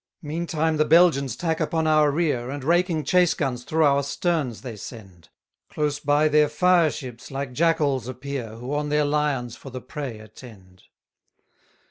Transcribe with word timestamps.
82 0.23 0.27
Meantime 0.27 0.77
the 0.77 0.85
Belgians 0.85 1.35
tack 1.35 1.59
upon 1.59 1.85
our 1.85 2.09
rear, 2.09 2.49
And 2.49 2.63
raking 2.63 3.03
chase 3.03 3.35
guns 3.35 3.63
through 3.63 3.83
our 3.85 4.01
sterns 4.01 4.61
they 4.61 4.75
send: 4.75 5.29
Close 5.69 5.99
by 5.99 6.27
their 6.27 6.49
fire 6.49 6.89
ships, 6.89 7.29
like 7.29 7.53
jackals 7.53 8.07
appear 8.07 8.55
Who 8.55 8.73
on 8.73 8.89
their 8.89 9.05
lions 9.05 9.55
for 9.55 9.69
the 9.69 9.79
prey 9.79 10.17
attend. 10.17 10.85